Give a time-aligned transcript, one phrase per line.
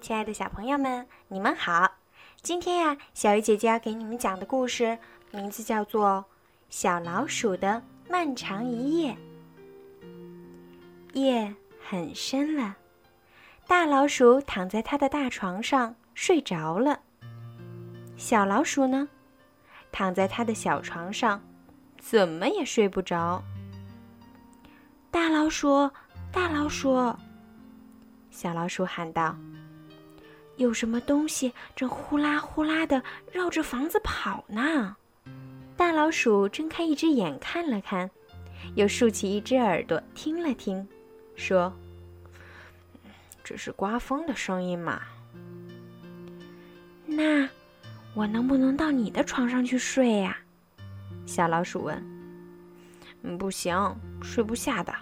[0.00, 1.92] 亲爱的小朋友们，你们好！
[2.40, 4.98] 今天呀，小鱼姐姐要给你们讲的故事
[5.30, 6.24] 名字叫做
[6.70, 9.14] 《小老鼠的漫长一夜》。
[11.20, 11.54] 夜
[11.86, 12.76] 很深了，
[13.66, 17.00] 大老鼠躺在它的大床上睡着了。
[18.16, 19.06] 小老鼠呢，
[19.92, 21.42] 躺在它的小床上，
[21.98, 23.42] 怎么也睡不着。
[25.10, 25.90] 大老鼠，
[26.32, 27.14] 大老鼠！
[28.30, 29.36] 小老鼠喊道
[30.62, 34.96] ：“有什么东西正呼啦呼啦的绕着房子跑呢？”
[35.76, 38.10] 大老鼠睁开一只眼看了看，
[38.74, 40.86] 又竖起一只耳朵听了听，
[41.34, 41.72] 说
[43.42, 45.02] ：“这是刮风的声音嘛。”
[47.06, 47.48] 那
[48.14, 50.36] 我能不能到你的床上去睡呀？
[51.26, 52.04] 小老鼠问。“，
[53.38, 54.94] 不行，睡不下的。”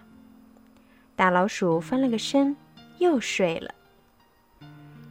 [1.16, 2.56] 大老鼠翻了个身。
[2.98, 3.72] 又睡了。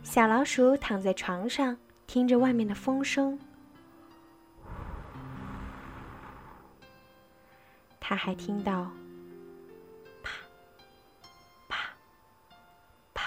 [0.09, 1.75] 小老鼠躺在床上，
[2.07, 3.37] 听着外面的风声。
[7.99, 8.89] 他还听到
[10.23, 10.31] 啪
[11.67, 11.77] 啪
[13.13, 13.21] 啪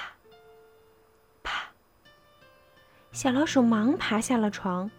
[1.43, 1.53] 啪。
[3.13, 4.91] 小老鼠忙爬下了床，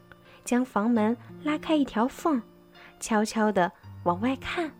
[0.46, 2.40] 将房门拉开一条缝，
[3.00, 3.72] 悄悄地
[4.04, 4.72] 往外看。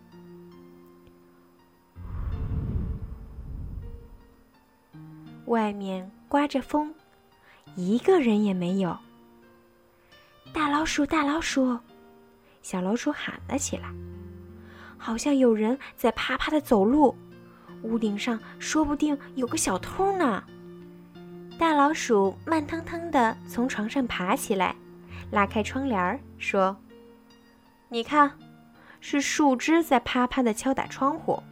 [5.46, 6.94] 外面刮着风，
[7.76, 8.96] 一个人也没有。
[10.50, 11.78] 大老鼠，大老鼠，
[12.62, 13.92] 小老鼠喊了起来，
[14.96, 17.14] 好像有人在啪啪的走路，
[17.82, 20.42] 屋顶上说不定有个小偷呢。
[21.58, 24.74] 大老鼠慢腾腾的从床上爬起来，
[25.32, 26.74] 拉开窗帘说
[27.90, 28.32] ：“你看，
[29.02, 31.42] 是树枝在啪啪的敲打窗户，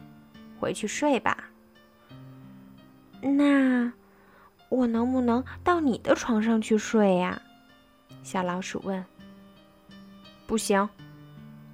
[0.59, 1.37] 回去睡吧。”
[3.21, 3.93] 那，
[4.71, 7.41] 我能不能到你的床上去睡呀？
[8.23, 9.03] 小老鼠问。
[10.47, 10.87] 不行，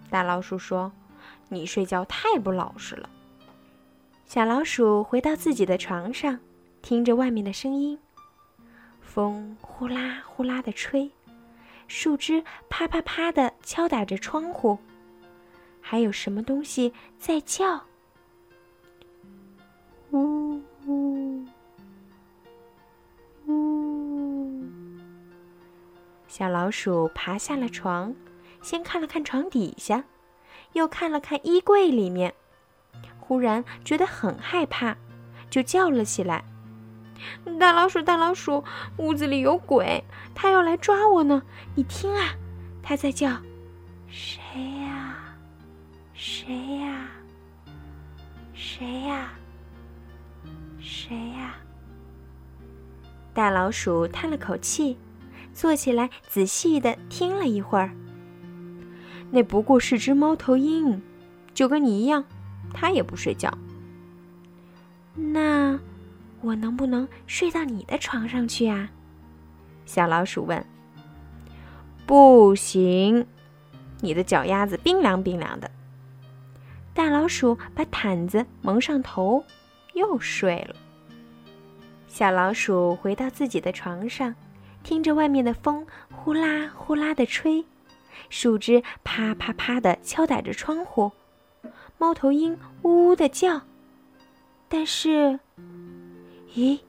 [0.09, 0.91] 大老鼠说
[1.47, 3.07] ：“你睡觉太不老实了。”
[4.25, 6.39] 小老鼠回到自己的床上，
[6.81, 7.99] 听着外面的声音，
[8.99, 11.11] 风呼啦呼啦的吹，
[11.87, 14.79] 树枝啪啪啪的敲打着窗户，
[15.79, 17.79] 还有什么东西在叫？
[20.09, 21.26] 呜呜。
[23.47, 24.61] 呜
[26.27, 28.13] 小老鼠爬下了床，
[28.61, 30.03] 先看了看床底下，
[30.73, 32.33] 又看了看衣柜里面，
[33.19, 34.97] 忽然觉得很害怕，
[35.49, 36.43] 就叫了起来
[37.59, 38.63] ：“大老鼠，大老鼠，
[38.97, 40.03] 屋子里有鬼，
[40.35, 41.41] 它要来抓我呢！
[41.75, 42.35] 你听啊，
[42.83, 43.31] 它在叫，
[44.07, 44.41] 谁
[44.81, 45.15] 呀？
[46.13, 47.07] 谁呀？
[48.53, 49.29] 谁呀？
[50.79, 51.55] 谁呀？”
[53.37, 54.97] 大老鼠叹了口气。
[55.53, 57.91] 坐起来，仔细的听了一会儿。
[59.29, 60.99] 那不过是只猫头鹰，
[61.53, 62.25] 就跟你一样，
[62.73, 63.55] 它也不睡觉。
[65.13, 65.79] 那
[66.41, 68.89] 我能不能睡到你的床上去啊？
[69.85, 70.65] 小老鼠问。
[72.07, 73.23] 不行，
[74.01, 75.69] 你的脚丫子冰凉冰凉的。
[76.91, 79.45] 大老鼠把毯子蒙上头，
[79.93, 80.75] 又睡了。
[82.07, 84.33] 小老鼠回到自己的床上。
[84.83, 87.65] 听着外面的风呼啦呼啦的吹，
[88.29, 91.11] 树枝啪啪啪的敲打着窗户，
[91.97, 93.61] 猫头鹰呜呜的叫。
[94.69, 95.39] 但是，
[96.55, 96.79] 咦，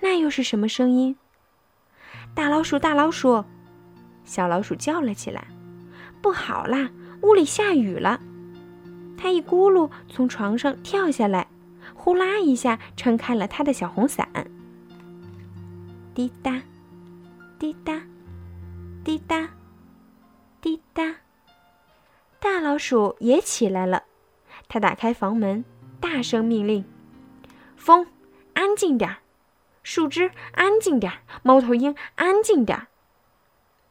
[0.00, 1.16] 那又是什么声音？
[2.34, 3.42] 大老鼠，大老鼠，
[4.26, 5.46] 小老鼠叫了起来
[6.20, 6.90] ：“不好啦，
[7.22, 8.20] 屋里下雨了！”
[9.16, 11.46] 它一咕噜从床上跳下来，
[11.94, 14.25] 呼啦一下撑开了它的小红伞。
[16.16, 16.62] 滴答。
[17.58, 18.00] 滴答，
[19.04, 19.50] 滴答，
[20.62, 21.14] 滴答。
[22.40, 24.04] 大老鼠也起来了，
[24.66, 25.62] 它打开房门，
[26.00, 26.82] 大声命令
[27.76, 28.06] ：“风，
[28.54, 29.16] 安静点儿；
[29.82, 32.86] 树枝，安静点儿；猫头鹰，安静点儿。”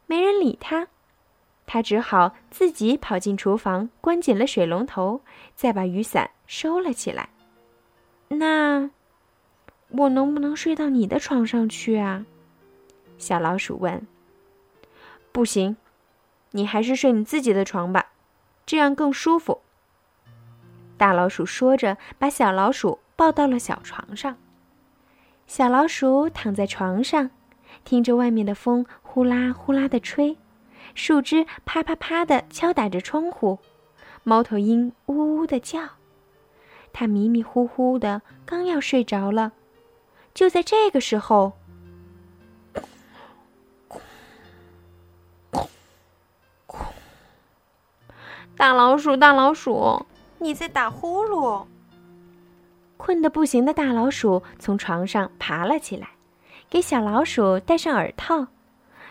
[0.06, 0.88] 没人理它，
[1.64, 5.20] 它只好自己跑进厨房，关紧了水龙头，
[5.54, 7.28] 再把雨伞收了起来。
[8.26, 8.90] 那，
[9.88, 12.26] 我能不能睡到你的床上去啊？
[13.18, 14.06] 小老鼠问
[15.32, 15.76] ：“不行，
[16.50, 18.12] 你还是睡你自己的床吧，
[18.66, 19.60] 这样更舒服。”
[20.98, 24.36] 大老鼠说着，把小老鼠抱到了小床上。
[25.46, 27.30] 小老鼠躺在床上，
[27.84, 30.36] 听着外面的风呼啦呼啦的吹，
[30.94, 33.58] 树枝啪啪啪的敲打着窗户，
[34.24, 35.80] 猫头鹰呜呜的叫。
[36.92, 39.52] 它迷迷糊糊的，刚要睡着了，
[40.36, 41.54] 就在这个时候，
[48.54, 50.04] 大老鼠、大老鼠，
[50.38, 51.64] 你在打呼噜。
[52.98, 56.10] 困得不行的大老鼠从床上爬了起来，
[56.68, 58.48] 给小老鼠戴上耳套，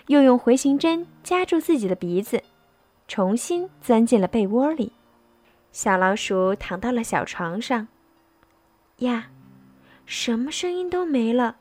[0.05, 2.43] 又用回形针夹住自己的鼻子，
[3.07, 4.93] 重新钻进了被窝里。
[5.71, 7.87] 小老鼠躺到了小床上
[8.97, 9.29] 呀。
[10.05, 11.57] 什么声音都没了，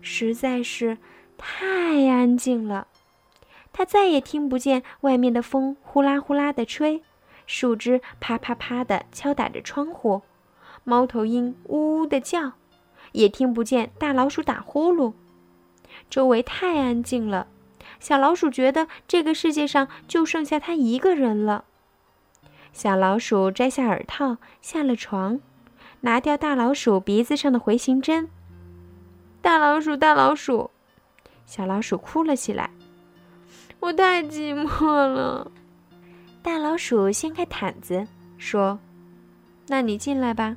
[0.00, 0.98] 实在是
[1.38, 2.88] 太安静了。
[3.72, 7.02] 它再也听不见外面的风呼啦呼啦的吹，
[7.46, 10.22] 树枝啪啪啪的敲打着窗户。
[10.82, 12.52] 猫头鹰呜呜的叫，
[13.12, 15.12] 也听不见大老鼠打呼噜。
[16.08, 17.46] 周围太安静了，
[18.00, 21.64] 小老鼠觉得这个世界上就剩下它一个人了。
[22.72, 25.40] 小老鼠摘下耳套，下了床，
[26.02, 28.28] 拿掉大老鼠鼻子上的回形针。
[29.42, 30.70] 大老鼠，大老鼠，
[31.46, 32.70] 小老鼠哭了起来
[33.80, 35.50] ：“我太寂寞了。”
[36.42, 38.06] 大老鼠掀开毯子，
[38.38, 38.78] 说
[39.68, 40.56] ：“那你进来吧。”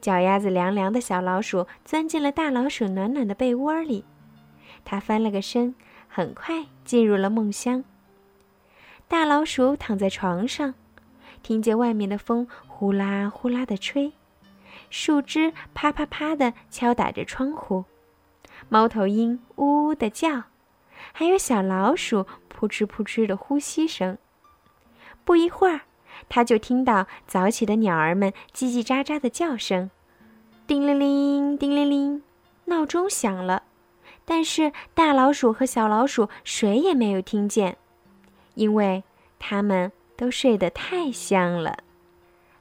[0.00, 4.04] 脚丫子凉凉的小老鼠钻进了大老鼠暖暖的被窝里，
[4.84, 5.74] 它翻了个身，
[6.08, 7.82] 很快进入了梦乡。
[9.08, 10.74] 大老鼠躺在床上，
[11.42, 12.46] 听见外面的风
[12.78, 14.12] 呼啦呼啦的吹，
[14.90, 17.86] 树枝啪啪啪的敲打着窗户，
[18.68, 20.42] 猫头鹰呜呜的叫，
[21.14, 24.18] 还有小老鼠扑哧扑哧的呼吸声。
[25.24, 25.80] 不一会儿。
[26.28, 29.90] 他就听到早起的鸟儿们叽叽喳喳的叫声，
[30.66, 32.22] 叮铃铃，叮铃铃，
[32.66, 33.62] 闹钟响了。
[34.24, 37.76] 但是大老鼠和小老鼠谁也没有听见，
[38.54, 39.04] 因为
[39.38, 41.78] 他们都睡得太香了。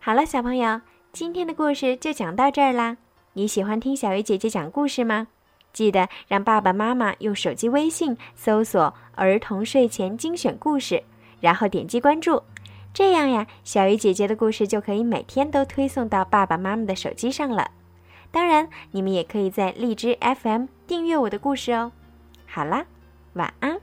[0.05, 0.81] 好了，小朋友，
[1.11, 2.97] 今天的故事就讲到这儿啦。
[3.33, 5.29] 你喜欢听小鱼姐姐讲故事吗？
[5.73, 11.01] 记得让爸爸妈妈用手机微信搜索“儿童睡前精选故事”，
[11.41, 12.43] 然后点击关注。
[12.93, 17.71] 这样呀，小鱼姐姐的故事就可以每天都推送到爸爸妈妈的手机上了。
[18.29, 21.91] 当然，你们也可以在荔枝 FM 订阅我的故事哦。
[22.45, 22.85] 好啦，
[23.33, 23.81] 晚安。